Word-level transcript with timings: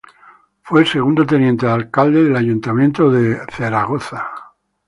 Fue 0.63 0.83
Segundo 0.83 1.23
Teniente 1.27 1.67
de 1.67 1.71
Alcalde 1.73 2.23
del 2.23 2.35
Ayuntamiento 2.35 3.11
de 3.11 3.37
Zaragoza. 3.55 4.27